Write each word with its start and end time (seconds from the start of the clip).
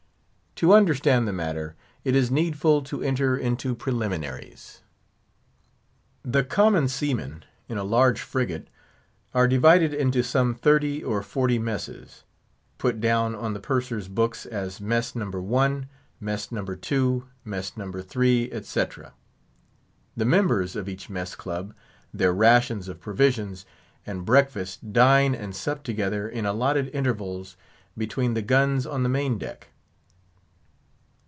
To 0.55 0.73
understand 0.73 1.27
the 1.27 1.33
matter, 1.33 1.75
it 2.03 2.15
is 2.15 2.29
needful 2.29 2.83
to 2.83 3.01
enter 3.01 3.35
into 3.35 3.73
preliminaries. 3.73 4.83
The 6.21 6.43
common 6.43 6.87
seamen 6.87 7.45
in 7.67 7.79
a 7.79 7.83
large 7.83 8.21
frigate 8.21 8.67
are 9.33 9.47
divided 9.47 9.91
into 9.91 10.21
some 10.21 10.53
thirty 10.53 11.03
or 11.03 11.23
forty 11.23 11.57
messes, 11.57 12.25
put 12.77 12.99
down 13.01 13.33
on 13.33 13.55
the 13.55 13.59
purser's 13.59 14.07
books 14.07 14.45
as 14.45 14.79
Mess 14.79 15.15
No. 15.15 15.31
1, 15.31 15.87
Mess 16.19 16.51
No. 16.51 16.63
2, 16.63 17.25
Mess 17.43 17.75
No. 17.75 17.91
3, 17.91 18.51
etc. 18.51 19.13
The 20.15 20.25
members 20.25 20.75
of 20.75 20.87
each 20.87 21.09
mess 21.09 21.33
club, 21.33 21.73
their 22.13 22.33
rations 22.33 22.87
of 22.87 23.01
provisions, 23.01 23.65
and 24.05 24.23
breakfast, 24.25 24.93
dine, 24.93 25.33
and 25.33 25.55
sup 25.55 25.81
together 25.83 26.29
in 26.29 26.45
allotted 26.45 26.89
intervals 26.89 27.57
between 27.97 28.35
the 28.35 28.43
guns 28.43 28.85
on 28.85 29.01
the 29.01 29.09
main 29.09 29.39
deck. 29.39 29.69